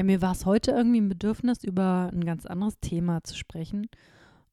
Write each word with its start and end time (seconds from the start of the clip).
Ja, 0.00 0.04
mir 0.04 0.22
war 0.22 0.32
es 0.32 0.46
heute 0.46 0.70
irgendwie 0.70 1.02
ein 1.02 1.10
Bedürfnis, 1.10 1.62
über 1.62 2.08
ein 2.10 2.24
ganz 2.24 2.46
anderes 2.46 2.80
Thema 2.80 3.22
zu 3.22 3.36
sprechen. 3.36 3.90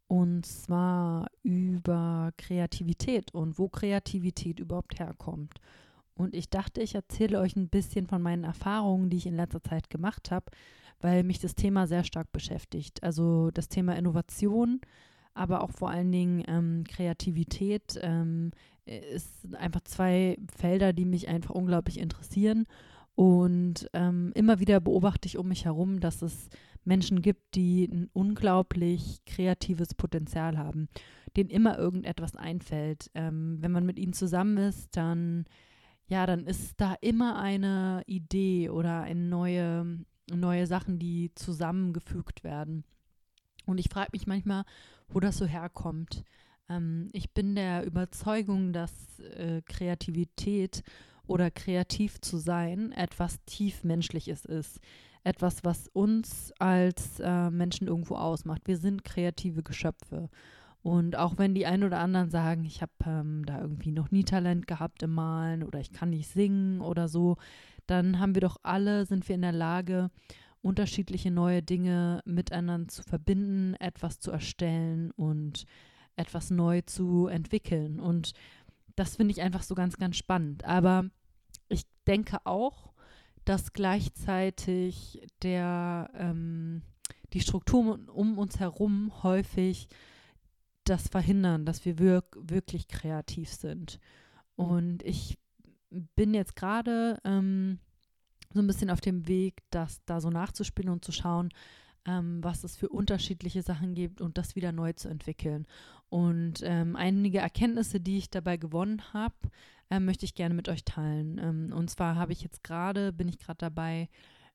Und 0.08 0.46
zwar 0.46 1.28
über 1.42 2.34
Kreativität 2.36 3.34
und 3.34 3.58
wo 3.58 3.70
Kreativität 3.70 4.60
überhaupt 4.60 5.00
herkommt. 5.00 5.54
Und 6.16 6.36
ich 6.36 6.50
dachte, 6.50 6.82
ich 6.82 6.96
erzähle 6.96 7.40
euch 7.40 7.56
ein 7.56 7.70
bisschen 7.70 8.08
von 8.08 8.22
meinen 8.22 8.44
Erfahrungen, 8.44 9.10
die 9.10 9.16
ich 9.16 9.26
in 9.26 9.38
letzter 9.38 9.64
Zeit 9.64 9.90
gemacht 9.90 10.32
habe, 10.32 10.48
weil 11.00 11.24
mich 11.24 11.40
das 11.40 11.56
Thema 11.56 11.88
sehr 11.88 12.04
stark 12.04 12.34
beschäftigt. 12.34 13.02
Also 13.02 13.50
das 13.52 13.70
Thema 13.70 13.96
Innovation, 13.96 14.82
aber 15.34 15.64
auch 15.64 15.72
vor 15.72 15.90
allen 15.92 16.12
Dingen 16.12 16.44
ähm, 16.50 16.84
Kreativität 16.86 17.98
ähm, 18.02 18.52
ist 18.84 19.56
einfach 19.56 19.82
zwei 19.86 20.40
Felder, 20.58 20.92
die 20.92 21.06
mich 21.06 21.30
einfach 21.30 21.52
unglaublich 21.52 22.02
interessieren. 22.02 22.68
Und 23.18 23.90
ähm, 23.94 24.32
immer 24.36 24.60
wieder 24.60 24.80
beobachte 24.80 25.26
ich 25.26 25.40
um 25.40 25.48
mich 25.48 25.66
herum, 25.66 26.00
dass 26.00 26.22
es 26.22 26.50
Menschen 26.86 27.24
gibt, 27.24 27.56
die 27.56 27.86
ein 27.86 28.12
unglaublich 28.14 29.26
kreatives 29.26 29.96
Potenzial 29.96 30.60
haben, 30.60 30.88
denen 31.36 31.50
immer 31.50 31.80
irgendetwas 31.80 32.36
einfällt. 32.36 33.10
Ähm, 33.16 33.58
wenn 33.60 33.72
man 33.72 33.88
mit 33.88 33.98
ihnen 33.98 34.14
zusammen 34.14 34.58
ist, 34.58 34.96
dann 34.96 35.46
ja, 36.08 36.26
dann 36.26 36.46
ist 36.46 36.80
da 36.80 36.96
immer 37.02 37.40
eine 37.40 38.04
Idee 38.06 38.70
oder 38.70 39.02
eine 39.02 39.20
neue, 39.20 40.06
neue 40.32 40.68
Sachen, 40.68 41.00
die 41.00 41.32
zusammengefügt 41.36 42.44
werden. 42.44 42.86
Und 43.66 43.78
ich 43.78 43.90
frage 43.90 44.12
mich 44.14 44.28
manchmal, 44.28 44.64
wo 45.10 45.20
das 45.20 45.38
so 45.38 45.46
herkommt. 45.46 46.24
Ähm, 46.70 47.10
ich 47.12 47.34
bin 47.34 47.56
der 47.56 47.84
Überzeugung, 47.84 48.72
dass 48.72 49.20
äh, 49.20 49.62
Kreativität 49.64 50.84
oder 51.28 51.52
kreativ 51.52 52.20
zu 52.22 52.38
sein 52.38 52.92
etwas 52.92 53.44
tiefmenschliches 53.46 54.46
ist. 54.46 54.80
Etwas, 55.24 55.64
was 55.64 55.88
uns 55.90 56.54
als 56.58 57.20
äh, 57.20 57.50
Menschen 57.50 57.88
irgendwo 57.88 58.16
ausmacht. 58.16 58.62
Wir 58.66 58.78
sind 58.78 59.04
kreative 59.04 59.62
Geschöpfe. 59.62 60.30
Und 60.82 61.18
auch 61.18 61.38
wenn 61.38 61.54
die 61.54 61.66
einen 61.66 61.84
oder 61.84 62.00
anderen 62.00 62.30
sagen, 62.30 62.64
ich 62.64 62.82
habe 62.82 62.94
ähm, 63.06 63.44
da 63.46 63.60
irgendwie 63.60 63.92
noch 63.92 64.12
nie 64.12 64.24
Talent 64.24 64.68
gehabt 64.68 65.04
im 65.04 65.14
Malen 65.14 65.64
oder 65.64 65.80
ich 65.80 65.92
kann 65.92 66.12
nicht 66.12 66.30
singen 66.30 66.80
oder 66.80 67.10
so, 67.10 67.36
dann 67.88 68.20
haben 68.20 68.36
wir 68.36 68.42
doch 68.42 68.58
alle, 68.64 69.06
sind 69.06 69.28
wir 69.28 69.36
in 69.36 69.42
der 69.42 69.52
Lage, 69.52 70.10
unterschiedliche 70.62 71.32
neue 71.32 71.62
Dinge 71.62 72.22
miteinander 72.26 72.88
zu 72.88 73.04
verbinden, 73.04 73.76
etwas 73.76 74.20
zu 74.20 74.32
erstellen 74.32 75.12
und 75.12 75.66
etwas 76.16 76.52
neu 76.52 76.82
zu 76.82 77.28
entwickeln. 77.28 78.00
Und 78.00 78.34
das 78.96 79.16
finde 79.16 79.32
ich 79.32 79.42
einfach 79.42 79.64
so 79.64 79.76
ganz, 79.76 79.98
ganz 79.98 80.18
spannend. 80.18 80.66
Aber 80.66 81.10
ich 81.70 81.84
denke 82.06 82.46
auch, 82.46 82.94
dass 83.46 83.74
gleichzeitig 83.74 85.22
der, 85.42 86.10
ähm, 86.14 86.82
die 87.34 87.40
Strukturen 87.40 88.10
um 88.10 88.38
uns 88.38 88.60
herum 88.60 89.12
häufig 89.24 89.88
das 90.84 91.08
verhindern, 91.08 91.66
dass 91.66 91.86
wir 91.86 92.00
wirk 92.00 92.38
wirklich 92.40 92.88
kreativ 92.88 93.52
sind. 93.52 94.00
Und 94.56 95.04
ich 95.04 95.38
bin 95.90 96.34
jetzt 96.34 96.56
gerade 96.56 97.20
ähm, 97.24 97.80
so 98.54 98.62
ein 98.62 98.68
bisschen 98.68 98.90
auf 98.90 99.02
dem 99.02 99.28
Weg, 99.28 99.62
das 99.70 100.04
da 100.06 100.20
so 100.22 100.30
nachzuspielen 100.30 100.92
und 100.92 101.06
zu 101.06 101.12
schauen, 101.12 101.50
ähm, 102.06 102.44
was 102.44 102.64
es 102.64 102.76
für 102.76 102.90
unterschiedliche 102.90 103.62
Sachen 103.62 103.94
gibt 103.94 104.22
und 104.22 104.38
das 104.38 104.56
wieder 104.56 104.72
neu 104.72 104.94
zu 104.94 105.10
entwickeln. 105.10 105.68
Und 106.10 106.62
ähm, 106.64 106.96
einige 106.96 107.40
Erkenntnisse, 107.40 108.00
die 108.00 108.18
ich 108.18 108.30
dabei 108.30 108.58
gewonnen 108.58 109.14
habe, 109.14 109.36
äh, 109.90 110.00
möchte 110.00 110.26
ich 110.26 110.36
gerne 110.36 110.54
mit 110.54 110.70
euch 110.70 110.84
teilen. 110.84 111.40
Ähm, 111.42 111.74
und 111.74 111.90
zwar 111.90 112.16
habe 112.16 112.34
ich 112.34 112.42
jetzt 112.42 112.64
gerade, 112.64 113.14
bin 113.14 113.28
ich 113.28 113.40
gerade 113.40 113.58
dabei, 113.58 114.10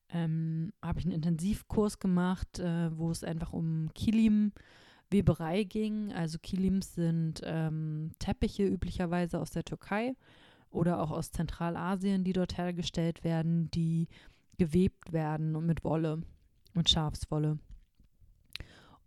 ähm, 0.09 0.71
habe 0.81 0.99
ich 0.99 1.05
einen 1.05 1.15
Intensivkurs 1.15 1.99
gemacht, 1.99 2.59
äh, 2.59 2.95
wo 2.97 3.11
es 3.11 3.23
einfach 3.23 3.53
um 3.53 3.89
Kilim 3.93 4.51
Weberei 5.09 5.63
ging. 5.63 6.11
Also 6.13 6.37
Kilims 6.39 6.95
sind 6.95 7.41
ähm, 7.43 8.11
Teppiche 8.19 8.65
üblicherweise 8.65 9.39
aus 9.39 9.51
der 9.51 9.63
Türkei 9.63 10.15
oder 10.69 10.99
auch 10.99 11.11
aus 11.11 11.31
Zentralasien, 11.31 12.23
die 12.23 12.33
dort 12.33 12.57
hergestellt 12.57 13.23
werden, 13.23 13.69
die 13.71 14.07
gewebt 14.57 15.13
werden 15.13 15.55
und 15.55 15.65
mit 15.65 15.83
Wolle, 15.83 16.23
mit 16.73 16.89
Schafswolle. 16.89 17.59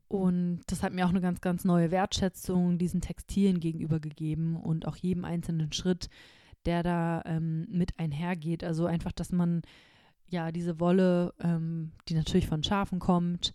Und 0.09 0.61
das 0.69 0.83
hat 0.83 0.93
mir 0.93 1.05
auch 1.05 1.11
eine 1.11 1.21
ganz, 1.21 1.41
ganz 1.41 1.65
neue 1.65 1.91
Wertschätzung 1.91 2.79
diesen 2.79 3.01
Textilien 3.01 3.59
gegenüber 3.59 3.99
gegeben 3.99 4.57
und 4.57 4.87
auch 4.87 4.97
jedem 4.97 5.25
einzelnen 5.25 5.73
Schritt, 5.73 6.09
der 6.65 6.83
da 6.83 7.23
ähm, 7.27 7.67
mit 7.71 7.99
einhergeht. 7.99 8.63
Also 8.63 8.87
einfach, 8.87 9.13
dass 9.13 9.33
man 9.33 9.63
ja 10.29 10.53
diese 10.53 10.79
Wolle, 10.79 11.35
ähm, 11.41 11.93
die 12.09 12.15
natürlich 12.15 12.47
von 12.47 12.63
Schafen 12.63 12.99
kommt, 12.99 13.53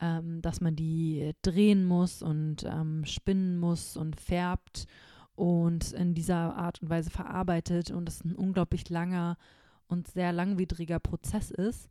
ähm, 0.00 0.42
dass 0.42 0.60
man 0.60 0.74
die 0.74 1.32
drehen 1.42 1.84
muss 1.84 2.22
und 2.22 2.64
ähm, 2.64 3.04
spinnen 3.04 3.58
muss 3.58 3.96
und 3.96 4.20
färbt 4.20 4.86
und 5.34 5.92
in 5.92 6.14
dieser 6.14 6.56
Art 6.56 6.82
und 6.82 6.90
Weise 6.90 7.10
verarbeitet 7.10 7.90
und 7.90 8.08
es 8.08 8.24
ein 8.24 8.34
unglaublich 8.34 8.90
langer 8.90 9.36
und 9.86 10.08
sehr 10.08 10.32
langwidriger 10.32 10.98
Prozess 10.98 11.50
ist, 11.50 11.90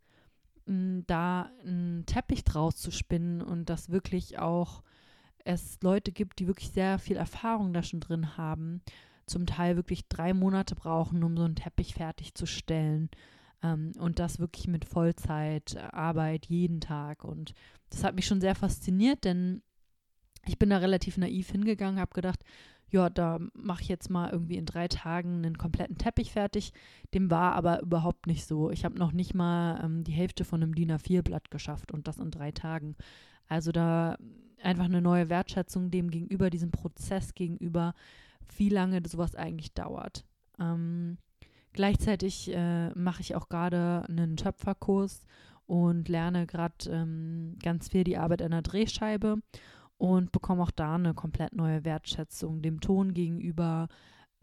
da 0.66 1.52
einen 1.66 2.06
Teppich 2.06 2.44
draus 2.44 2.76
zu 2.78 2.92
spinnen 2.92 3.42
und 3.42 3.70
dass 3.70 3.90
wirklich 3.90 4.40
auch 4.40 4.84
es 5.44 5.80
Leute 5.82 6.12
gibt, 6.12 6.40
die 6.40 6.48
wirklich 6.48 6.70
sehr 6.70 7.00
viel 7.00 7.18
Erfahrung 7.18 7.74
da 7.74 7.84
schon 7.84 8.00
drin 8.00 8.38
haben, 8.38 8.82
zum 9.26 9.46
Teil 9.46 9.76
wirklich 9.76 10.08
drei 10.08 10.34
Monate 10.34 10.76
brauchen, 10.76 11.24
um 11.24 11.36
so 11.36 11.44
einen 11.44 11.56
Teppich 11.56 11.94
fertigzustellen. 11.96 13.10
Ähm, 13.64 13.94
und 13.98 14.20
das 14.20 14.40
wirklich 14.40 14.68
mit 14.68 14.86
Vollzeitarbeit 14.86 16.46
jeden 16.48 16.82
Tag. 16.82 17.24
Und 17.24 17.54
das 17.90 18.04
hat 18.04 18.16
mich 18.16 18.26
schon 18.26 18.42
sehr 18.42 18.56
fasziniert, 18.56 19.24
denn 19.24 19.62
ich 20.46 20.58
bin 20.58 20.70
da 20.70 20.78
relativ 20.78 21.18
naiv 21.18 21.50
hingegangen, 21.52 22.00
habe 22.00 22.14
gedacht, 22.14 22.44
ja, 22.91 23.09
da 23.09 23.40
mache 23.53 23.81
ich 23.84 23.88
jetzt 23.88 24.09
mal 24.09 24.29
irgendwie 24.29 24.57
in 24.57 24.66
drei 24.66 24.88
Tagen 24.88 25.38
einen 25.38 25.57
kompletten 25.57 25.97
Teppich 25.97 26.31
fertig. 26.31 26.74
Dem 27.13 27.31
war 27.31 27.53
aber 27.53 27.81
überhaupt 27.81 28.28
nicht 28.28 28.46
so. 28.46 28.69
Ich 28.69 28.84
habe 28.84 29.00
noch 29.00 29.13
nicht 29.13 29.34
mal 29.34 29.81
ähm, 29.84 30.03
die 30.03 30.12
Hälfte 30.12 30.44
von 30.44 30.62
einem 30.62 30.75
DIN 30.75 30.91
A4-Blatt 30.91 31.52
geschafft 31.52 31.91
und 31.91 32.07
das 32.07 32.18
in 32.18 32.31
drei 32.31 32.52
Tagen. 32.52 32.96
Also 33.47 33.72
da 33.72 34.18
einfach 34.62 34.85
eine 34.85 35.02
neue 35.02 35.29
Wertschätzung 35.29 35.90
dem 35.90 36.12
gegenüber, 36.12 36.50
diesem 36.50 36.72
Prozess 36.72 37.34
gegenüber, 37.34 37.94
wie 38.57 38.69
lange 38.69 39.02
sowas 39.08 39.35
eigentlich 39.35 39.73
dauert. 39.73 40.25
Ähm, 40.59 41.18
gleichzeitig 41.72 42.53
äh, 42.53 42.90
mache 42.90 43.22
ich 43.22 43.35
auch 43.35 43.47
gerade 43.47 44.03
einen 44.09 44.35
Töpferkurs 44.35 45.25
und 45.66 46.09
lerne 46.09 46.46
gerade 46.46 46.90
ähm, 46.90 47.56
ganz 47.63 47.88
viel 47.88 48.03
die 48.03 48.18
Arbeit 48.18 48.41
einer 48.41 48.62
Drehscheibe 48.62 49.38
und 50.02 50.32
bekomme 50.32 50.64
auch 50.64 50.72
da 50.72 50.96
eine 50.96 51.14
komplett 51.14 51.54
neue 51.54 51.86
Wertschätzung 51.86 52.64
dem 52.64 52.82
Ton 52.82 53.14
gegenüber, 53.14 53.88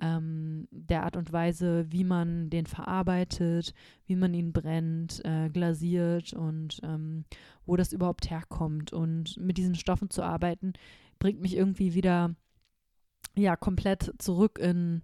ähm, 0.01 0.69
der 0.71 1.03
Art 1.03 1.17
und 1.17 1.33
Weise, 1.33 1.91
wie 1.91 2.05
man 2.05 2.49
den 2.49 2.67
verarbeitet, 2.67 3.75
wie 4.07 4.15
man 4.15 4.35
ihn 4.35 4.53
brennt, 4.53 5.21
äh, 5.25 5.49
glasiert 5.49 6.33
und 6.33 6.79
ähm, 6.85 7.25
wo 7.67 7.75
das 7.75 7.93
überhaupt 7.93 8.31
herkommt. 8.31 8.93
Und 8.93 9.37
mit 9.37 9.59
diesen 9.59 9.75
Stoffen 9.75 10.11
zu 10.11 10.23
arbeiten, 10.23 10.75
bringt 11.19 11.41
mich 11.41 11.57
irgendwie 11.57 11.93
wieder 11.93 12.37
ja 13.35 13.57
komplett 13.57 14.15
zurück 14.19 14.61
in 14.61 15.03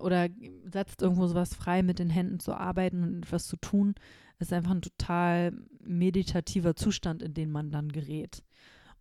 oder 0.00 0.30
setzt 0.64 1.02
irgendwo 1.02 1.26
sowas 1.26 1.54
frei, 1.54 1.82
mit 1.82 1.98
den 1.98 2.08
Händen 2.08 2.40
zu 2.40 2.54
arbeiten 2.54 3.02
und 3.02 3.18
etwas 3.18 3.48
zu 3.48 3.58
tun, 3.58 3.94
ist 4.38 4.54
einfach 4.54 4.70
ein 4.70 4.80
total 4.80 5.52
meditativer 5.78 6.74
Zustand, 6.74 7.22
in 7.22 7.34
den 7.34 7.50
man 7.50 7.70
dann 7.70 7.92
gerät. 7.92 8.42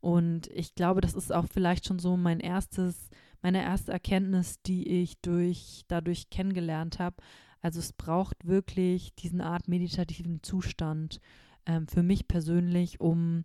Und 0.02 0.48
ich 0.48 0.76
glaube, 0.76 1.02
das 1.02 1.14
ist 1.14 1.34
auch 1.34 1.48
vielleicht 1.48 1.86
schon 1.86 2.00
so 2.00 2.16
mein 2.16 2.40
erstes, 2.40 3.10
meine 3.42 3.62
erste 3.62 3.92
Erkenntnis, 3.92 4.62
die 4.62 4.88
ich 5.02 5.20
durch, 5.22 5.84
dadurch 5.88 6.30
kennengelernt 6.30 7.00
habe. 7.00 7.18
Also 7.62 7.80
es 7.80 7.92
braucht 7.92 8.46
wirklich 8.46 9.14
diesen 9.16 9.42
Art 9.42 9.68
meditativen 9.68 10.42
Zustand 10.42 11.20
ähm, 11.66 11.88
für 11.88 12.04
mich 12.04 12.28
persönlich, 12.28 13.02
um 13.02 13.44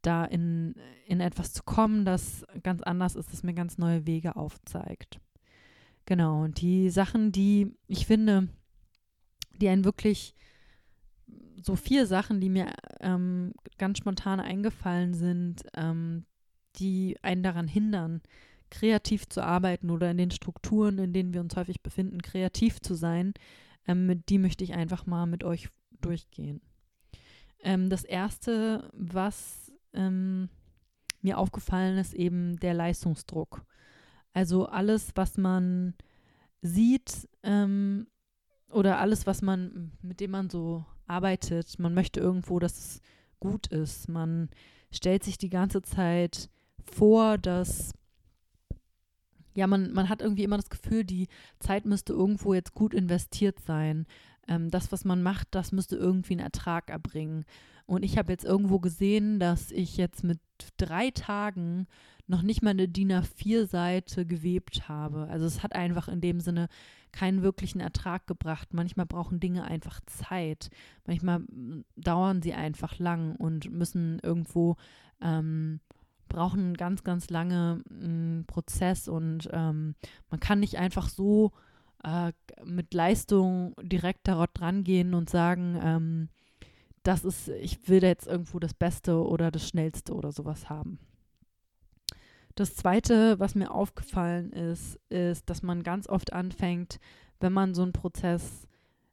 da 0.00 0.24
in, 0.24 0.74
in 1.06 1.20
etwas 1.20 1.52
zu 1.52 1.62
kommen, 1.62 2.04
das 2.04 2.44
ganz 2.62 2.82
anders 2.82 3.14
ist, 3.14 3.32
das 3.32 3.42
mir 3.42 3.54
ganz 3.54 3.78
neue 3.78 4.06
Wege 4.06 4.36
aufzeigt. 4.36 5.20
Genau, 6.06 6.42
und 6.42 6.60
die 6.60 6.90
Sachen, 6.90 7.30
die 7.30 7.76
ich 7.86 8.06
finde, 8.06 8.48
die 9.60 9.68
einen 9.68 9.84
wirklich 9.84 10.34
so 11.60 11.76
vier 11.76 12.06
Sachen, 12.06 12.40
die 12.40 12.48
mir 12.48 12.72
ähm, 13.00 13.52
ganz 13.78 13.98
spontan 13.98 14.40
eingefallen 14.40 15.14
sind, 15.14 15.64
ähm, 15.74 16.24
die 16.76 17.16
einen 17.22 17.42
daran 17.42 17.68
hindern, 17.68 18.22
kreativ 18.70 19.28
zu 19.28 19.42
arbeiten 19.42 19.90
oder 19.90 20.10
in 20.10 20.16
den 20.16 20.30
Strukturen, 20.30 20.98
in 20.98 21.12
denen 21.12 21.34
wir 21.34 21.40
uns 21.40 21.56
häufig 21.56 21.82
befinden, 21.82 22.22
kreativ 22.22 22.80
zu 22.80 22.94
sein, 22.94 23.34
ähm, 23.86 24.22
die 24.28 24.38
möchte 24.38 24.64
ich 24.64 24.72
einfach 24.72 25.06
mal 25.06 25.26
mit 25.26 25.44
euch 25.44 25.68
durchgehen. 26.00 26.60
Ähm, 27.60 27.90
das 27.90 28.04
erste, 28.04 28.90
was 28.92 29.72
ähm, 29.92 30.48
mir 31.20 31.38
aufgefallen 31.38 31.98
ist, 31.98 32.14
eben 32.14 32.56
der 32.58 32.74
Leistungsdruck. 32.74 33.64
Also 34.32 34.66
alles, 34.66 35.12
was 35.14 35.36
man 35.36 35.94
sieht 36.62 37.28
ähm, 37.42 38.06
oder 38.70 38.98
alles, 38.98 39.26
was 39.26 39.42
man, 39.42 39.92
mit 40.00 40.20
dem 40.20 40.30
man 40.30 40.48
so 40.48 40.84
arbeitet. 41.06 41.78
Man 41.78 41.94
möchte 41.94 42.20
irgendwo, 42.20 42.58
dass 42.58 42.78
es 42.78 43.00
gut 43.40 43.66
ist. 43.68 44.08
Man 44.08 44.48
stellt 44.90 45.24
sich 45.24 45.38
die 45.38 45.50
ganze 45.50 45.82
Zeit 45.82 46.48
vor, 46.84 47.38
dass 47.38 47.92
ja, 49.54 49.66
man, 49.66 49.92
man 49.92 50.08
hat 50.08 50.22
irgendwie 50.22 50.44
immer 50.44 50.56
das 50.56 50.70
Gefühl, 50.70 51.04
die 51.04 51.28
Zeit 51.58 51.84
müsste 51.84 52.12
irgendwo 52.12 52.54
jetzt 52.54 52.74
gut 52.74 52.94
investiert 52.94 53.60
sein. 53.60 54.06
Ähm, 54.48 54.70
das, 54.70 54.92
was 54.92 55.04
man 55.04 55.22
macht, 55.22 55.48
das 55.50 55.72
müsste 55.72 55.96
irgendwie 55.96 56.34
einen 56.34 56.40
Ertrag 56.40 56.90
erbringen. 56.90 57.44
Und 57.84 58.02
ich 58.04 58.16
habe 58.16 58.32
jetzt 58.32 58.44
irgendwo 58.44 58.78
gesehen, 58.78 59.38
dass 59.38 59.70
ich 59.70 59.96
jetzt 59.96 60.24
mit 60.24 60.38
drei 60.78 61.10
Tagen 61.10 61.86
noch 62.26 62.42
nicht 62.42 62.62
mal 62.62 62.70
eine 62.70 62.88
DIN 62.88 63.12
A4-Seite 63.12 64.24
gewebt 64.24 64.88
habe. 64.88 65.28
Also 65.28 65.44
es 65.44 65.62
hat 65.62 65.74
einfach 65.74 66.08
in 66.08 66.20
dem 66.20 66.40
Sinne 66.40 66.68
keinen 67.12 67.42
wirklichen 67.42 67.80
Ertrag 67.80 68.26
gebracht. 68.26 68.72
Manchmal 68.72 69.06
brauchen 69.06 69.40
Dinge 69.40 69.64
einfach 69.64 70.00
Zeit. 70.06 70.70
Manchmal 71.06 71.40
mm, 71.40 71.84
dauern 71.96 72.42
sie 72.42 72.54
einfach 72.54 72.98
lang 72.98 73.36
und 73.36 73.70
müssen 73.70 74.18
irgendwo 74.22 74.76
ähm, 75.20 75.80
brauchen 76.28 76.60
einen 76.60 76.76
ganz, 76.76 77.04
ganz 77.04 77.30
lange 77.30 77.82
ähm, 77.90 78.44
Prozess 78.46 79.06
und 79.06 79.48
ähm, 79.52 79.94
man 80.30 80.40
kann 80.40 80.60
nicht 80.60 80.78
einfach 80.78 81.08
so 81.08 81.52
äh, 82.04 82.32
mit 82.64 82.94
Leistung 82.94 83.74
direkt 83.82 84.26
darauf 84.26 84.48
dran 84.54 84.82
gehen 84.82 85.14
und 85.14 85.28
sagen, 85.28 85.78
ähm, 85.82 86.28
das 87.02 87.24
ist, 87.24 87.48
ich 87.48 87.88
will 87.88 88.02
jetzt 88.02 88.26
irgendwo 88.26 88.58
das 88.58 88.74
Beste 88.74 89.22
oder 89.24 89.50
das 89.50 89.68
Schnellste 89.68 90.14
oder 90.14 90.32
sowas 90.32 90.70
haben. 90.70 90.98
Das 92.54 92.74
Zweite, 92.74 93.38
was 93.38 93.54
mir 93.54 93.70
aufgefallen 93.70 94.52
ist, 94.52 94.98
ist, 95.08 95.48
dass 95.48 95.62
man 95.62 95.82
ganz 95.82 96.08
oft 96.08 96.32
anfängt, 96.32 96.98
wenn 97.40 97.52
man 97.52 97.74
so 97.74 97.82
einen 97.82 97.92
Prozess 97.92 98.68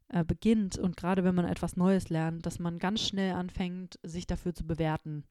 äh, 0.08 0.24
beginnt 0.24 0.78
und 0.78 0.96
gerade 0.96 1.24
wenn 1.24 1.34
man 1.34 1.46
etwas 1.46 1.76
Neues 1.76 2.10
lernt, 2.10 2.44
dass 2.46 2.58
man 2.58 2.78
ganz 2.78 3.00
schnell 3.00 3.34
anfängt, 3.34 3.98
sich 4.02 4.26
dafür 4.26 4.54
zu 4.54 4.66
bewerten 4.66 5.24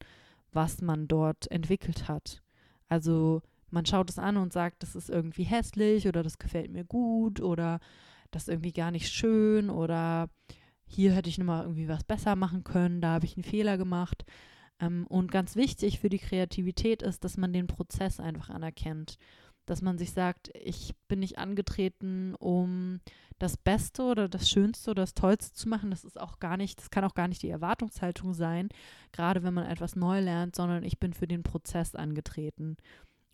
was 0.52 0.80
man 0.80 1.08
dort 1.08 1.50
entwickelt 1.50 2.08
hat. 2.08 2.42
Also 2.88 3.42
man 3.70 3.86
schaut 3.86 4.10
es 4.10 4.18
an 4.18 4.36
und 4.36 4.52
sagt, 4.52 4.82
das 4.82 4.96
ist 4.96 5.10
irgendwie 5.10 5.44
hässlich 5.44 6.08
oder 6.08 6.22
das 6.22 6.38
gefällt 6.38 6.72
mir 6.72 6.84
gut 6.84 7.40
oder 7.40 7.78
das 8.30 8.42
ist 8.42 8.48
irgendwie 8.48 8.72
gar 8.72 8.90
nicht 8.90 9.08
schön 9.08 9.70
oder 9.70 10.28
hier 10.86 11.12
hätte 11.12 11.28
ich 11.28 11.38
nochmal 11.38 11.62
irgendwie 11.62 11.88
was 11.88 12.02
besser 12.02 12.34
machen 12.34 12.64
können, 12.64 13.00
da 13.00 13.14
habe 13.14 13.24
ich 13.24 13.36
einen 13.36 13.44
Fehler 13.44 13.78
gemacht. 13.78 14.24
Ähm, 14.80 15.06
und 15.08 15.30
ganz 15.30 15.56
wichtig 15.56 16.00
für 16.00 16.08
die 16.08 16.18
Kreativität 16.18 17.02
ist, 17.02 17.24
dass 17.24 17.36
man 17.36 17.52
den 17.52 17.66
Prozess 17.66 18.20
einfach 18.20 18.50
anerkennt. 18.50 19.16
Dass 19.66 19.82
man 19.82 19.98
sich 19.98 20.12
sagt, 20.12 20.50
ich 20.54 20.94
bin 21.06 21.20
nicht 21.20 21.38
angetreten, 21.38 22.34
um 22.36 23.00
das 23.38 23.56
Beste 23.56 24.02
oder 24.02 24.28
das 24.28 24.50
Schönste 24.50 24.90
oder 24.90 25.02
das 25.02 25.14
Tollste 25.14 25.52
zu 25.54 25.68
machen. 25.68 25.90
Das 25.90 26.04
ist 26.04 26.20
auch 26.20 26.38
gar 26.38 26.56
nicht, 26.56 26.78
das 26.78 26.90
kann 26.90 27.04
auch 27.04 27.14
gar 27.14 27.26
nicht 27.26 27.42
die 27.42 27.50
Erwartungshaltung 27.50 28.34
sein, 28.34 28.68
gerade 29.12 29.42
wenn 29.42 29.54
man 29.54 29.66
etwas 29.66 29.96
neu 29.96 30.20
lernt, 30.20 30.54
sondern 30.54 30.84
ich 30.84 30.98
bin 30.98 31.14
für 31.14 31.26
den 31.26 31.42
Prozess 31.42 31.94
angetreten. 31.94 32.76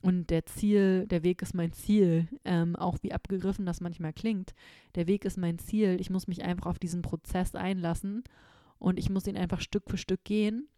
Und 0.03 0.31
der 0.31 0.47
Ziel, 0.47 1.07
der 1.09 1.25
Weg 1.25 1.43
ist 1.43 1.55
mein 1.55 1.73
Ziel, 1.73 2.29
ähm, 2.45 2.77
auch 2.77 2.99
wie 3.03 3.13
abgegriffen 3.13 3.67
das 3.67 3.81
manchmal 3.81 4.13
klingt. 4.13 4.55
Der 4.95 5.09
Weg 5.09 5.25
ist 5.25 5.39
mein 5.39 5.59
Ziel. 5.59 5.97
Ich 6.01 6.11
muss 6.11 6.29
mich 6.29 6.45
einfach 6.45 6.67
auf 6.67 6.79
diesen 6.79 7.03
Prozess 7.03 7.57
einlassen 7.57 8.23
und 8.79 8.99
ich 8.99 9.11
muss 9.11 9.27
ihn 9.27 9.37
einfach 9.37 9.61
Stück 9.61 9.85
für 9.89 9.99
Stück 9.99 10.23
gehen. 10.23 10.69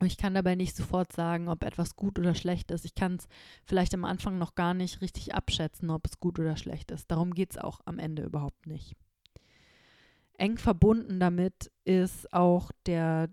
Und 0.00 0.06
ich 0.06 0.16
kann 0.16 0.34
dabei 0.34 0.54
nicht 0.54 0.76
sofort 0.76 1.12
sagen, 1.12 1.48
ob 1.48 1.64
etwas 1.64 1.96
gut 1.96 2.18
oder 2.18 2.34
schlecht 2.34 2.70
ist. 2.70 2.84
Ich 2.84 2.94
kann 2.94 3.16
es 3.16 3.28
vielleicht 3.64 3.94
am 3.94 4.04
Anfang 4.04 4.38
noch 4.38 4.54
gar 4.54 4.74
nicht 4.74 5.00
richtig 5.00 5.34
abschätzen, 5.34 5.90
ob 5.90 6.06
es 6.06 6.20
gut 6.20 6.38
oder 6.38 6.56
schlecht 6.56 6.90
ist. 6.90 7.10
Darum 7.10 7.34
geht 7.34 7.52
es 7.52 7.58
auch 7.58 7.80
am 7.84 7.98
Ende 7.98 8.22
überhaupt 8.22 8.66
nicht. 8.66 8.94
Eng 10.34 10.56
verbunden 10.56 11.18
damit 11.18 11.72
ist 11.84 12.32
auch 12.32 12.70
der 12.86 13.28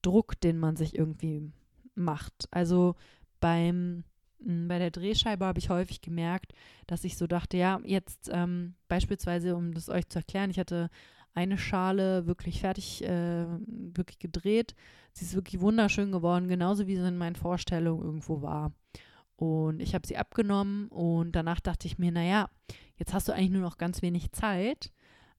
Druck, 0.00 0.40
den 0.40 0.58
man 0.58 0.76
sich 0.76 0.96
irgendwie 0.96 1.52
macht. 1.94 2.48
Also 2.50 2.94
beim 3.40 4.04
bei 4.38 4.78
der 4.78 4.90
Drehscheibe 4.90 5.44
habe 5.44 5.58
ich 5.58 5.70
häufig 5.70 6.02
gemerkt, 6.02 6.52
dass 6.86 7.04
ich 7.04 7.16
so 7.16 7.26
dachte, 7.26 7.56
ja, 7.56 7.80
jetzt 7.84 8.30
ähm, 8.32 8.74
beispielsweise, 8.86 9.56
um 9.56 9.72
das 9.72 9.88
euch 9.88 10.08
zu 10.08 10.18
erklären, 10.18 10.50
ich 10.50 10.58
hatte 10.58 10.90
eine 11.36 11.58
Schale 11.58 12.26
wirklich 12.26 12.60
fertig, 12.60 13.04
äh, 13.04 13.46
wirklich 13.68 14.18
gedreht. 14.18 14.74
Sie 15.12 15.24
ist 15.24 15.34
wirklich 15.34 15.60
wunderschön 15.60 16.10
geworden, 16.10 16.48
genauso 16.48 16.86
wie 16.86 16.96
sie 16.96 17.06
in 17.06 17.18
meinen 17.18 17.36
Vorstellungen 17.36 18.02
irgendwo 18.02 18.42
war. 18.42 18.72
Und 19.36 19.80
ich 19.80 19.94
habe 19.94 20.06
sie 20.06 20.16
abgenommen 20.16 20.88
und 20.88 21.32
danach 21.32 21.60
dachte 21.60 21.86
ich 21.86 21.98
mir, 21.98 22.10
naja, 22.10 22.48
jetzt 22.96 23.12
hast 23.12 23.28
du 23.28 23.32
eigentlich 23.32 23.50
nur 23.50 23.62
noch 23.62 23.76
ganz 23.76 24.00
wenig 24.00 24.32
Zeit. 24.32 24.90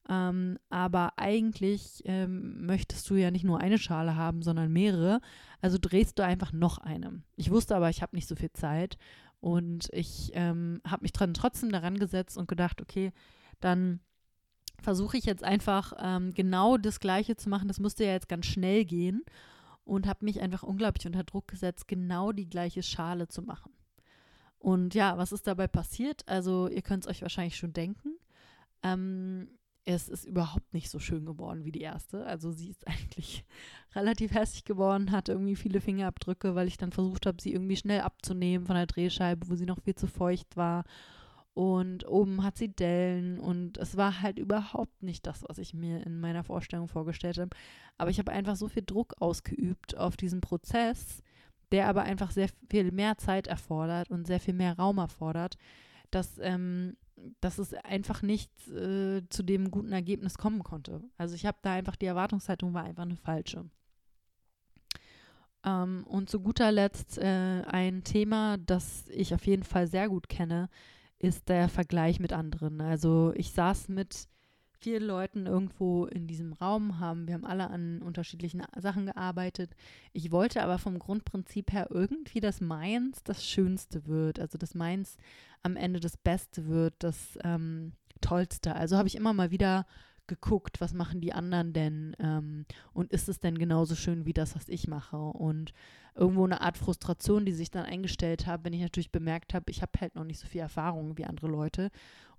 Ähm, 0.08 0.58
aber 0.70 1.14
eigentlich 1.16 2.02
ähm, 2.06 2.64
möchtest 2.64 3.10
du 3.10 3.16
ja 3.16 3.30
nicht 3.30 3.44
nur 3.44 3.60
eine 3.60 3.76
Schale 3.76 4.14
haben, 4.14 4.42
sondern 4.42 4.72
mehrere. 4.72 5.20
Also 5.60 5.78
drehst 5.80 6.18
du 6.18 6.24
einfach 6.24 6.52
noch 6.52 6.78
eine. 6.78 7.22
Ich 7.36 7.50
wusste 7.50 7.74
aber, 7.74 7.90
ich 7.90 8.02
habe 8.02 8.14
nicht 8.14 8.28
so 8.28 8.36
viel 8.36 8.52
Zeit. 8.52 8.96
Und 9.40 9.88
ich 9.92 10.30
ähm, 10.34 10.80
habe 10.86 11.02
mich 11.02 11.12
dran, 11.12 11.34
trotzdem 11.34 11.70
daran 11.70 11.98
gesetzt 11.98 12.38
und 12.38 12.48
gedacht, 12.48 12.80
okay, 12.80 13.12
dann 13.60 14.00
versuche 14.82 15.16
ich 15.16 15.24
jetzt 15.24 15.44
einfach 15.44 15.92
ähm, 15.98 16.34
genau 16.34 16.76
das 16.76 17.00
Gleiche 17.00 17.36
zu 17.36 17.48
machen. 17.48 17.68
Das 17.68 17.80
musste 17.80 18.04
ja 18.04 18.12
jetzt 18.12 18.28
ganz 18.28 18.46
schnell 18.46 18.84
gehen 18.84 19.22
und 19.84 20.06
habe 20.06 20.24
mich 20.24 20.40
einfach 20.40 20.62
unglaublich 20.62 21.06
unter 21.06 21.24
Druck 21.24 21.48
gesetzt, 21.48 21.88
genau 21.88 22.32
die 22.32 22.48
gleiche 22.48 22.82
Schale 22.82 23.28
zu 23.28 23.42
machen. 23.42 23.72
Und 24.58 24.94
ja, 24.94 25.16
was 25.16 25.32
ist 25.32 25.46
dabei 25.46 25.68
passiert? 25.68 26.26
Also 26.28 26.68
ihr 26.68 26.82
könnt 26.82 27.04
es 27.04 27.10
euch 27.10 27.22
wahrscheinlich 27.22 27.56
schon 27.56 27.72
denken. 27.72 28.16
Ähm, 28.82 29.48
es 29.84 30.08
ist 30.08 30.26
überhaupt 30.26 30.74
nicht 30.74 30.90
so 30.90 30.98
schön 30.98 31.24
geworden 31.24 31.64
wie 31.64 31.72
die 31.72 31.80
erste. 31.80 32.26
Also 32.26 32.52
sie 32.52 32.68
ist 32.68 32.86
eigentlich 32.86 33.44
relativ 33.94 34.32
hässlich 34.32 34.64
geworden, 34.64 35.12
hatte 35.12 35.32
irgendwie 35.32 35.56
viele 35.56 35.80
Fingerabdrücke, 35.80 36.54
weil 36.54 36.68
ich 36.68 36.76
dann 36.76 36.92
versucht 36.92 37.26
habe, 37.26 37.40
sie 37.40 37.52
irgendwie 37.52 37.76
schnell 37.76 38.02
abzunehmen 38.02 38.66
von 38.66 38.76
der 38.76 38.86
Drehscheibe, 38.86 39.48
wo 39.48 39.54
sie 39.54 39.66
noch 39.66 39.80
viel 39.82 39.94
zu 39.94 40.06
feucht 40.06 40.56
war 40.56 40.84
und 41.58 42.06
oben 42.06 42.44
hat 42.44 42.56
sie 42.56 42.68
Dellen 42.68 43.40
und 43.40 43.78
es 43.78 43.96
war 43.96 44.22
halt 44.22 44.38
überhaupt 44.38 45.02
nicht 45.02 45.26
das, 45.26 45.42
was 45.48 45.58
ich 45.58 45.74
mir 45.74 46.06
in 46.06 46.20
meiner 46.20 46.44
Vorstellung 46.44 46.86
vorgestellt 46.86 47.36
habe. 47.36 47.50
Aber 47.96 48.10
ich 48.10 48.20
habe 48.20 48.30
einfach 48.30 48.54
so 48.54 48.68
viel 48.68 48.84
Druck 48.86 49.14
ausgeübt 49.18 49.96
auf 49.96 50.16
diesen 50.16 50.40
Prozess, 50.40 51.20
der 51.72 51.88
aber 51.88 52.02
einfach 52.04 52.30
sehr 52.30 52.48
viel 52.70 52.92
mehr 52.92 53.18
Zeit 53.18 53.48
erfordert 53.48 54.08
und 54.08 54.24
sehr 54.24 54.38
viel 54.38 54.54
mehr 54.54 54.76
Raum 54.76 54.98
erfordert, 54.98 55.56
dass, 56.12 56.38
ähm, 56.38 56.96
dass 57.40 57.58
es 57.58 57.74
einfach 57.74 58.22
nicht 58.22 58.52
äh, 58.68 59.22
zu 59.28 59.42
dem 59.42 59.72
guten 59.72 59.90
Ergebnis 59.90 60.38
kommen 60.38 60.62
konnte. 60.62 61.02
Also 61.16 61.34
ich 61.34 61.44
habe 61.44 61.58
da 61.62 61.72
einfach, 61.72 61.96
die 61.96 62.06
Erwartungshaltung 62.06 62.72
war 62.72 62.84
einfach 62.84 63.02
eine 63.02 63.16
falsche. 63.16 63.64
Ähm, 65.64 66.04
und 66.06 66.30
zu 66.30 66.38
guter 66.38 66.70
Letzt 66.70 67.18
äh, 67.18 67.62
ein 67.66 68.04
Thema, 68.04 68.58
das 68.58 69.08
ich 69.08 69.34
auf 69.34 69.44
jeden 69.44 69.64
Fall 69.64 69.88
sehr 69.88 70.08
gut 70.08 70.28
kenne, 70.28 70.68
ist 71.18 71.48
der 71.48 71.68
Vergleich 71.68 72.20
mit 72.20 72.32
anderen. 72.32 72.80
Also 72.80 73.32
ich 73.36 73.52
saß 73.52 73.88
mit 73.88 74.28
vielen 74.78 75.02
Leuten 75.02 75.46
irgendwo 75.46 76.06
in 76.06 76.26
diesem 76.28 76.52
Raum, 76.52 77.00
haben, 77.00 77.26
wir 77.26 77.34
haben 77.34 77.44
alle 77.44 77.68
an 77.68 78.00
unterschiedlichen 78.00 78.62
Sachen 78.76 79.06
gearbeitet. 79.06 79.74
Ich 80.12 80.30
wollte 80.30 80.62
aber 80.62 80.78
vom 80.78 80.98
Grundprinzip 80.98 81.72
her 81.72 81.88
irgendwie, 81.90 82.40
dass 82.40 82.60
meins 82.60 83.22
das 83.24 83.44
Schönste 83.44 84.06
wird, 84.06 84.38
also 84.38 84.56
dass 84.56 84.74
meins 84.74 85.16
am 85.62 85.76
Ende 85.76 85.98
das 85.98 86.16
Beste 86.16 86.68
wird, 86.68 86.94
das 87.00 87.38
ähm, 87.42 87.92
Tollste. 88.20 88.76
Also 88.76 88.96
habe 88.96 89.08
ich 89.08 89.16
immer 89.16 89.32
mal 89.32 89.50
wieder 89.50 89.86
geguckt, 90.28 90.80
was 90.80 90.94
machen 90.94 91.20
die 91.20 91.32
anderen 91.32 91.72
denn 91.72 92.16
ähm, 92.20 92.66
und 92.92 93.10
ist 93.12 93.28
es 93.28 93.40
denn 93.40 93.58
genauso 93.58 93.96
schön 93.96 94.26
wie 94.26 94.32
das, 94.32 94.54
was 94.54 94.68
ich 94.68 94.86
mache? 94.86 95.16
Und 95.16 95.72
irgendwo 96.14 96.44
eine 96.44 96.60
Art 96.60 96.76
Frustration, 96.76 97.44
die 97.44 97.52
sich 97.52 97.70
dann 97.70 97.84
eingestellt 97.84 98.46
hat, 98.46 98.64
wenn 98.64 98.72
ich 98.72 98.80
natürlich 98.82 99.10
bemerkt 99.10 99.54
habe, 99.54 99.70
ich 99.70 99.82
habe 99.82 99.92
halt 100.00 100.14
noch 100.14 100.24
nicht 100.24 100.38
so 100.38 100.46
viel 100.46 100.60
Erfahrung 100.60 101.18
wie 101.18 101.24
andere 101.24 101.48
Leute. 101.48 101.90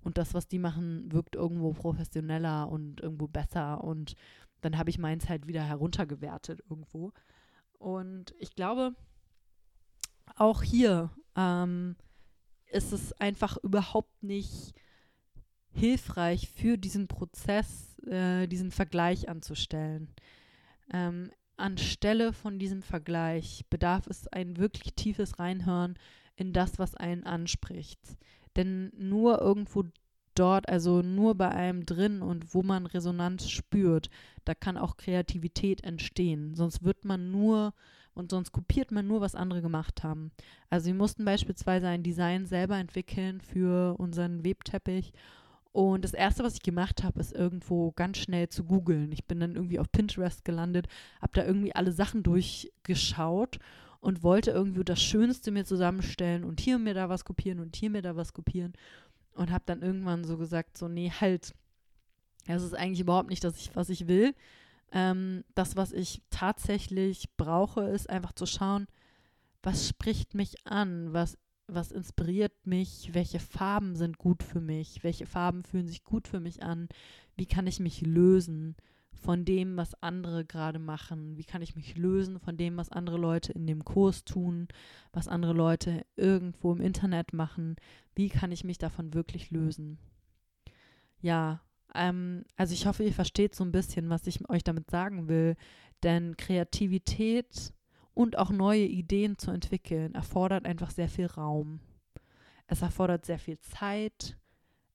Und 0.02 0.16
das, 0.16 0.32
was 0.32 0.48
die 0.48 0.58
machen, 0.58 1.12
wirkt 1.12 1.34
irgendwo 1.34 1.72
professioneller 1.72 2.68
und 2.68 3.00
irgendwo 3.00 3.26
besser. 3.26 3.84
Und 3.84 4.14
dann 4.60 4.78
habe 4.78 4.90
ich 4.90 4.98
meins 4.98 5.28
halt 5.28 5.46
wieder 5.46 5.62
heruntergewertet 5.62 6.62
irgendwo. 6.68 7.12
Und 7.78 8.34
ich 8.38 8.54
glaube, 8.54 8.94
auch 10.36 10.62
hier 10.62 11.10
ähm, 11.36 11.96
ist 12.70 12.92
es 12.92 13.12
einfach 13.14 13.56
überhaupt 13.58 14.22
nicht 14.22 14.74
hilfreich 15.72 16.50
für 16.50 16.76
diesen 16.78 17.08
Prozess, 17.08 17.98
äh, 18.06 18.46
diesen 18.46 18.70
Vergleich 18.70 19.28
anzustellen. 19.28 20.08
Ähm, 20.92 21.30
anstelle 21.56 22.32
von 22.32 22.58
diesem 22.58 22.82
Vergleich 22.82 23.64
bedarf 23.70 24.06
es 24.06 24.26
ein 24.28 24.56
wirklich 24.56 24.94
tiefes 24.94 25.38
Reinhören 25.38 25.98
in 26.36 26.52
das, 26.52 26.78
was 26.78 26.94
einen 26.94 27.24
anspricht. 27.24 28.00
Denn 28.56 28.92
nur 28.96 29.40
irgendwo 29.40 29.84
dort, 30.34 30.68
also 30.68 31.02
nur 31.02 31.34
bei 31.34 31.50
einem 31.50 31.86
drin 31.86 32.22
und 32.22 32.54
wo 32.54 32.62
man 32.62 32.86
Resonanz 32.86 33.48
spürt, 33.48 34.10
da 34.44 34.54
kann 34.54 34.78
auch 34.78 34.96
Kreativität 34.96 35.84
entstehen. 35.84 36.54
Sonst 36.54 36.82
wird 36.82 37.04
man 37.04 37.30
nur 37.30 37.74
und 38.14 38.30
sonst 38.30 38.52
kopiert 38.52 38.90
man 38.90 39.06
nur, 39.06 39.20
was 39.20 39.34
andere 39.34 39.62
gemacht 39.62 40.02
haben. 40.02 40.32
Also 40.68 40.86
wir 40.86 40.94
mussten 40.94 41.24
beispielsweise 41.24 41.88
ein 41.88 42.02
Design 42.02 42.46
selber 42.46 42.76
entwickeln 42.76 43.40
für 43.40 43.98
unseren 43.98 44.44
Webteppich 44.44 45.12
Und 45.72 46.04
das 46.04 46.14
Erste, 46.14 46.42
was 46.42 46.54
ich 46.54 46.62
gemacht 46.62 47.04
habe, 47.04 47.20
ist 47.20 47.32
irgendwo 47.32 47.92
ganz 47.92 48.18
schnell 48.18 48.48
zu 48.48 48.64
googeln. 48.64 49.12
Ich 49.12 49.26
bin 49.26 49.38
dann 49.38 49.54
irgendwie 49.54 49.78
auf 49.78 49.90
Pinterest 49.92 50.44
gelandet, 50.44 50.88
habe 51.20 51.32
da 51.34 51.44
irgendwie 51.44 51.74
alle 51.74 51.92
Sachen 51.92 52.22
durchgeschaut 52.24 53.58
und 54.00 54.22
wollte 54.22 54.50
irgendwie 54.50 54.82
das 54.82 55.00
Schönste 55.00 55.52
mir 55.52 55.64
zusammenstellen 55.64 56.42
und 56.42 56.60
hier 56.60 56.78
mir 56.78 56.94
da 56.94 57.08
was 57.08 57.24
kopieren 57.24 57.60
und 57.60 57.76
hier 57.76 57.90
mir 57.90 58.02
da 58.02 58.16
was 58.16 58.32
kopieren. 58.32 58.72
Und 59.34 59.52
habe 59.52 59.62
dann 59.64 59.82
irgendwann 59.82 60.24
so 60.24 60.36
gesagt, 60.36 60.76
so, 60.76 60.88
nee, 60.88 61.10
halt, 61.10 61.54
das 62.46 62.62
ist 62.64 62.74
eigentlich 62.74 63.00
überhaupt 63.00 63.30
nicht 63.30 63.44
das, 63.44 63.70
was 63.74 63.90
ich 63.90 64.08
will. 64.08 64.34
Ähm, 64.90 65.44
das, 65.54 65.76
was 65.76 65.92
ich 65.92 66.20
tatsächlich 66.30 67.28
brauche, 67.36 67.82
ist 67.82 68.10
einfach 68.10 68.32
zu 68.32 68.44
schauen, 68.44 68.88
was 69.62 69.86
spricht 69.86 70.34
mich 70.34 70.66
an, 70.66 71.12
was 71.12 71.38
was 71.74 71.92
inspiriert 71.92 72.66
mich, 72.66 73.10
welche 73.12 73.38
Farben 73.38 73.96
sind 73.96 74.18
gut 74.18 74.42
für 74.42 74.60
mich, 74.60 75.02
welche 75.02 75.26
Farben 75.26 75.62
fühlen 75.62 75.88
sich 75.88 76.04
gut 76.04 76.28
für 76.28 76.40
mich 76.40 76.62
an, 76.62 76.88
wie 77.36 77.46
kann 77.46 77.66
ich 77.66 77.80
mich 77.80 78.02
lösen 78.02 78.76
von 79.12 79.44
dem, 79.44 79.76
was 79.76 80.00
andere 80.02 80.44
gerade 80.44 80.78
machen, 80.78 81.36
wie 81.36 81.44
kann 81.44 81.62
ich 81.62 81.76
mich 81.76 81.96
lösen 81.96 82.38
von 82.38 82.56
dem, 82.56 82.76
was 82.76 82.90
andere 82.90 83.18
Leute 83.18 83.52
in 83.52 83.66
dem 83.66 83.84
Kurs 83.84 84.24
tun, 84.24 84.68
was 85.12 85.28
andere 85.28 85.52
Leute 85.52 86.06
irgendwo 86.16 86.72
im 86.72 86.80
Internet 86.80 87.32
machen, 87.32 87.76
wie 88.14 88.28
kann 88.28 88.52
ich 88.52 88.64
mich 88.64 88.78
davon 88.78 89.12
wirklich 89.14 89.50
lösen. 89.50 89.98
Ja, 91.20 91.60
ähm, 91.94 92.44
also 92.56 92.72
ich 92.72 92.86
hoffe, 92.86 93.04
ihr 93.04 93.12
versteht 93.12 93.54
so 93.54 93.64
ein 93.64 93.72
bisschen, 93.72 94.08
was 94.08 94.26
ich 94.26 94.48
euch 94.48 94.64
damit 94.64 94.90
sagen 94.90 95.28
will, 95.28 95.56
denn 96.02 96.36
Kreativität 96.36 97.74
und 98.14 98.38
auch 98.38 98.50
neue 98.50 98.84
Ideen 98.84 99.38
zu 99.38 99.50
entwickeln, 99.50 100.14
erfordert 100.14 100.66
einfach 100.66 100.90
sehr 100.90 101.08
viel 101.08 101.26
Raum. 101.26 101.80
Es 102.66 102.82
erfordert 102.82 103.26
sehr 103.26 103.38
viel 103.38 103.58
Zeit. 103.60 104.36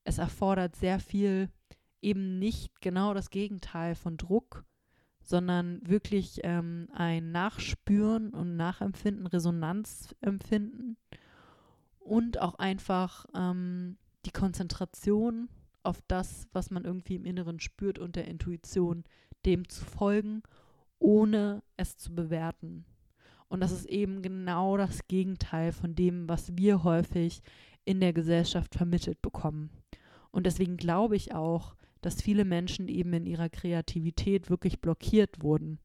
Es 0.03 0.17
erfordert 0.17 0.75
sehr 0.75 0.99
viel 0.99 1.49
eben 2.01 2.37
nicht 2.39 2.81
genau 2.81 3.13
das 3.13 3.29
Gegenteil 3.31 3.95
von 3.95 4.17
Druck, 4.17 4.63
sondern 5.21 5.81
wirklich 5.87 6.41
ähm, 6.43 6.87
ein 6.93 7.31
Nachspüren 7.31 8.29
und 8.29 8.55
Nachempfinden, 8.55 9.25
Resonanzempfinden 9.25 10.97
und 11.99 12.39
auch 12.39 12.55
einfach 12.55 13.25
ähm, 13.33 13.97
die 14.25 14.31
Konzentration 14.31 15.49
auf 15.81 16.01
das, 16.07 16.47
was 16.53 16.69
man 16.69 16.85
irgendwie 16.85 17.15
im 17.15 17.25
Inneren 17.25 17.59
spürt 17.59 17.97
und 17.97 18.15
der 18.15 18.27
Intuition, 18.27 19.03
dem 19.45 19.67
zu 19.67 19.83
folgen, 19.83 20.43
ohne 20.99 21.63
es 21.77 21.97
zu 21.97 22.13
bewerten. 22.13 22.85
Und 23.47 23.59
das 23.59 23.71
ist 23.71 23.85
eben 23.85 24.21
genau 24.21 24.77
das 24.77 25.07
Gegenteil 25.07 25.71
von 25.71 25.95
dem, 25.95 26.27
was 26.27 26.57
wir 26.57 26.83
häufig 26.83 27.41
in 27.85 27.99
der 27.99 28.13
Gesellschaft 28.13 28.75
vermittelt 28.75 29.21
bekommen. 29.21 29.69
Und 30.31 30.45
deswegen 30.45 30.77
glaube 30.77 31.15
ich 31.15 31.33
auch, 31.33 31.75
dass 32.01 32.21
viele 32.21 32.45
Menschen 32.45 32.87
eben 32.87 33.13
in 33.13 33.25
ihrer 33.25 33.49
Kreativität 33.49 34.49
wirklich 34.49 34.81
blockiert 34.81 35.41
wurden. 35.41 35.79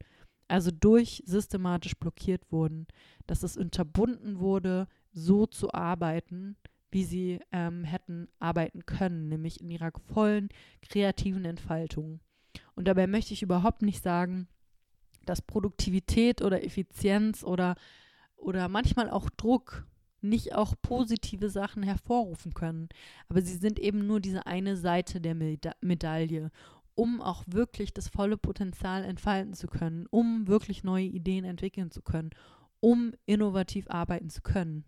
Also 0.49 0.71
durch 0.71 1.23
systematisch 1.27 1.95
blockiert 1.95 2.51
wurden, 2.51 2.87
dass 3.27 3.43
es 3.43 3.57
unterbunden 3.57 4.41
wurde, 4.41 4.89
so 5.13 5.47
zu 5.47 5.73
arbeiten, 5.73 6.57
wie 6.91 7.05
sie 7.05 7.41
ähm, 7.53 7.85
hätten 7.85 8.29
arbeiten 8.39 8.85
können, 8.85 9.29
nämlich 9.29 9.61
in 9.61 9.71
ihrer 9.71 9.93
vollen 10.13 10.49
kreativen 10.83 11.45
Entfaltung. 11.45 12.21
Und 12.75 12.89
dabei 12.89 13.07
möchte 13.07 13.33
ich 13.33 13.43
überhaupt 13.43 13.83
nicht 13.83 14.03
sagen, 14.03 14.49
dass 15.27 15.43
Produktivität 15.43 16.43
oder 16.43 16.65
Effizienz 16.65 17.45
oder, 17.45 17.75
oder 18.37 18.69
manchmal 18.69 19.11
auch 19.11 19.31
Druck 19.31 19.87
nicht 20.23 20.55
auch 20.55 20.75
positive 20.83 21.49
Sachen 21.49 21.83
hervorrufen 21.83 22.53
können. 22.55 22.89
Aber 23.29 23.41
sie 23.43 23.57
sind 23.57 23.79
eben 23.79 24.07
nur 24.07 24.21
diese 24.21 24.47
eine 24.47 24.77
Seite 24.77 25.21
der 25.21 25.35
Meda 25.35 25.73
Medaille, 25.81 26.51
um 26.95 27.23
auch 27.23 27.45
wirklich 27.47 27.95
das 27.95 28.09
volle 28.09 28.37
Potenzial 28.37 29.05
entfalten 29.05 29.55
zu 29.55 29.67
können, 29.67 30.07
um 30.11 30.47
wirklich 30.47 30.85
neue 30.85 31.07
Ideen 31.07 31.45
entwickeln 31.45 31.91
zu 31.91 32.03
können, 32.03 32.31
um 32.81 33.13
innovativ 33.27 33.89
arbeiten 33.89 34.29
zu 34.29 34.43
können, 34.43 34.85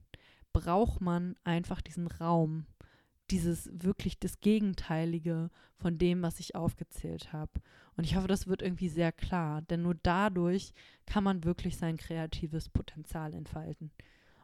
braucht 0.52 1.00
man 1.00 1.36
einfach 1.44 1.80
diesen 1.80 2.06
Raum, 2.06 2.66
dieses 3.30 3.70
wirklich 3.72 4.18
das 4.18 4.40
Gegenteilige 4.40 5.50
von 5.76 5.98
dem, 5.98 6.22
was 6.22 6.40
ich 6.40 6.54
aufgezählt 6.54 7.32
habe. 7.32 7.52
Und 7.96 8.04
ich 8.04 8.16
hoffe, 8.16 8.28
das 8.28 8.46
wird 8.46 8.62
irgendwie 8.62 8.88
sehr 8.88 9.12
klar, 9.12 9.62
denn 9.62 9.82
nur 9.82 9.94
dadurch 9.94 10.72
kann 11.06 11.24
man 11.24 11.44
wirklich 11.44 11.76
sein 11.76 11.96
kreatives 11.96 12.68
Potenzial 12.68 13.34
entfalten. 13.34 13.90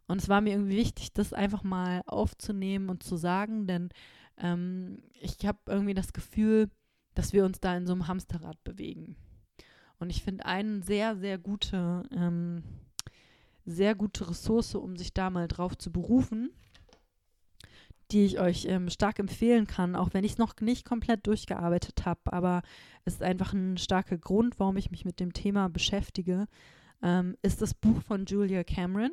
Und 0.06 0.23
es 0.23 0.28
war 0.28 0.40
mir 0.40 0.54
irgendwie 0.54 0.76
wichtig, 0.76 1.12
das 1.12 1.32
einfach 1.32 1.62
mal 1.62 2.02
aufzunehmen 2.06 2.88
und 2.88 3.02
zu 3.02 3.16
sagen, 3.16 3.66
denn 3.66 3.90
ähm, 4.38 5.02
ich 5.20 5.47
habe 5.47 5.58
irgendwie 5.66 5.94
das 5.94 6.12
Gefühl, 6.12 6.70
dass 7.14 7.32
wir 7.32 7.44
uns 7.44 7.61
da 7.61 7.76
in 7.76 7.87
so 7.87 7.92
einem 7.92 8.08
Hamsterrad 8.08 8.62
bewegen. 8.64 9.16
Und 9.99 10.11
ich 10.11 10.23
finde 10.23 10.47
eine 10.47 10.82
sehr, 10.82 11.16
sehr 11.16 11.37
gute, 11.37 12.04
ähm, 12.12 12.62
sehr 13.66 13.94
gute 13.94 14.30
Ressource, 14.30 14.75
um 14.76 14.97
sich 14.97 15.12
da 15.12 15.28
mal 15.28 15.49
drauf 15.49 15.76
zu 15.76 15.92
berufen, 15.92 16.50
die 18.10 18.24
ich 18.24 18.40
euch 18.40 18.64
ähm, 18.66 18.88
stark 18.88 19.18
empfehlen 19.18 19.66
kann, 19.66 19.94
auch 19.94 20.10
wenn 20.12 20.24
ich 20.24 20.32
es 20.32 20.38
noch 20.38 20.54
nicht 20.60 20.84
komplett 20.84 21.26
durchgearbeitet 21.26 22.06
habe. 22.06 22.20
Aber 22.32 22.62
es 23.04 23.14
ist 23.14 23.22
einfach 23.22 23.52
ein 23.52 23.76
starker 23.76 24.16
Grund, 24.16 24.58
warum 24.58 24.76
ich 24.76 24.90
mich 24.90 25.04
mit 25.04 25.20
dem 25.20 25.32
Thema 25.32 25.68
beschäftige, 25.68 26.46
ähm, 27.02 27.36
ist 27.42 27.60
das 27.60 27.74
Buch 27.74 28.02
von 28.02 28.24
Julia 28.24 28.64
Cameron. 28.64 29.12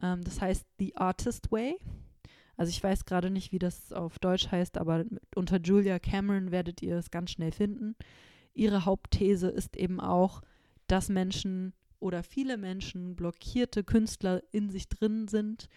Ähm, 0.00 0.22
das 0.22 0.40
heißt 0.40 0.64
The 0.78 0.96
Artist 0.96 1.50
Way. 1.50 1.76
Also 2.56 2.70
ich 2.70 2.82
weiß 2.82 3.04
gerade 3.04 3.30
nicht, 3.30 3.52
wie 3.52 3.58
das 3.58 3.92
auf 3.92 4.18
Deutsch 4.18 4.50
heißt, 4.50 4.78
aber 4.78 5.04
unter 5.34 5.58
Julia 5.58 5.98
Cameron 5.98 6.50
werdet 6.50 6.82
ihr 6.82 6.98
es 6.98 7.10
ganz 7.10 7.30
schnell 7.30 7.52
finden. 7.52 7.96
Ihre 8.52 8.84
Hauptthese 8.84 9.48
ist 9.48 9.76
eben 9.76 9.98
auch, 9.98 10.42
dass 10.86 11.08
Menschen 11.08 11.72
oder 12.00 12.22
viele 12.22 12.56
Menschen 12.56 13.16
blockierte 13.16 13.84
Künstler 13.84 14.42
in 14.52 14.70
sich 14.70 14.88
drin 14.88 15.28
sind 15.28 15.68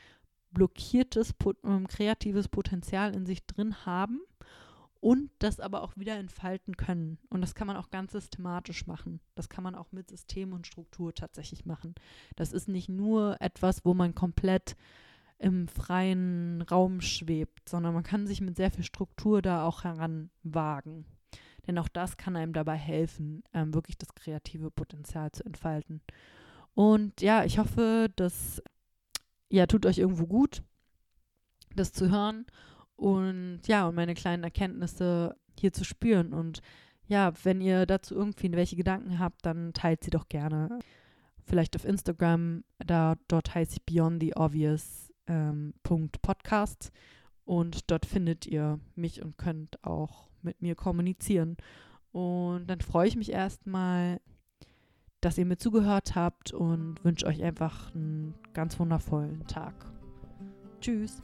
blockiertes 0.53 1.33
ähm, 1.63 1.87
kreatives 1.87 2.47
Potenzial 2.47 3.15
in 3.15 3.25
sich 3.25 3.45
drin 3.45 3.85
haben 3.85 4.21
und 4.99 5.29
das 5.39 5.59
aber 5.59 5.83
auch 5.83 5.97
wieder 5.97 6.15
entfalten 6.15 6.77
können. 6.77 7.17
Und 7.29 7.41
das 7.41 7.55
kann 7.55 7.67
man 7.67 7.75
auch 7.75 7.89
ganz 7.89 8.13
systematisch 8.13 8.87
machen. 8.87 9.19
Das 9.35 9.49
kann 9.49 9.63
man 9.63 9.75
auch 9.75 9.91
mit 9.91 10.09
System 10.09 10.53
und 10.53 10.65
Struktur 10.65 11.13
tatsächlich 11.13 11.65
machen. 11.65 11.93
Das 12.37 12.53
ist 12.53 12.69
nicht 12.69 12.87
nur 12.87 13.35
etwas, 13.41 13.83
wo 13.83 13.93
man 13.93 14.15
komplett 14.15 14.77
im 15.39 15.67
freien 15.67 16.61
Raum 16.61 17.01
schwebt, 17.01 17.67
sondern 17.67 17.93
man 17.93 18.03
kann 18.03 18.27
sich 18.27 18.39
mit 18.39 18.55
sehr 18.55 18.71
viel 18.71 18.85
Struktur 18.85 19.41
da 19.41 19.65
auch 19.65 19.83
heranwagen. 19.83 21.05
Denn 21.67 21.77
auch 21.77 21.89
das 21.89 22.15
kann 22.15 22.37
einem 22.37 22.53
dabei 22.53 22.77
helfen, 22.77 23.43
ähm, 23.53 23.73
wirklich 23.73 23.97
das 23.97 24.15
kreative 24.15 24.71
Potenzial 24.71 25.33
zu 25.33 25.45
entfalten. 25.45 26.01
Und 26.75 27.21
ja, 27.21 27.43
ich 27.43 27.59
hoffe, 27.59 28.09
dass 28.15 28.63
ja, 29.53 29.67
tut 29.67 29.85
euch 29.85 29.99
irgendwo 29.99 30.25
gut, 30.25 30.63
das 31.75 31.93
zu 31.93 32.09
hören 32.09 32.47
und 32.95 33.59
ja, 33.67 33.87
und 33.87 33.93
meine 33.93 34.15
kleinen 34.15 34.43
Erkenntnisse 34.43 35.35
hier 35.59 35.71
zu 35.71 35.83
spüren. 35.83 36.33
Und 36.33 36.61
ja, 37.05 37.31
wenn 37.43 37.61
ihr 37.61 37.85
dazu 37.85 38.15
irgendwie 38.15 38.51
welche 38.53 38.75
Gedanken 38.75 39.19
habt, 39.19 39.45
dann 39.45 39.71
teilt 39.73 40.03
sie 40.03 40.09
doch 40.09 40.27
gerne. 40.27 40.79
Vielleicht 41.43 41.75
auf 41.75 41.85
Instagram, 41.85 42.63
da 42.79 43.15
dort 43.27 43.53
heiße 43.53 43.73
ich 43.73 43.85
Beyond 43.85 44.23
the 44.23 44.35
Obvious 44.35 45.11
ähm, 45.27 45.75
Podcast 45.83 46.91
und 47.45 47.91
dort 47.91 48.07
findet 48.07 48.47
ihr 48.47 48.79
mich 48.95 49.21
und 49.21 49.37
könnt 49.37 49.83
auch 49.83 50.29
mit 50.41 50.63
mir 50.63 50.73
kommunizieren. 50.73 51.57
Und 52.11 52.65
dann 52.67 52.81
freue 52.81 53.07
ich 53.07 53.15
mich 53.15 53.31
erstmal, 53.31 54.19
dass 55.23 55.37
ihr 55.37 55.45
mir 55.45 55.57
zugehört 55.57 56.15
habt 56.15 56.51
und 56.51 57.03
wünsche 57.03 57.25
euch 57.25 57.41
einfach 57.43 57.93
einen 57.95 58.33
ganz 58.53 58.77
wundervollen 58.79 59.47
Tag. 59.47 59.73
Tschüss. 60.81 61.21